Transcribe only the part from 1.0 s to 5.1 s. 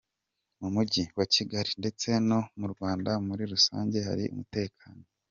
wa Kigali ndetse no mu Rwanda muri rusange hari umutekano.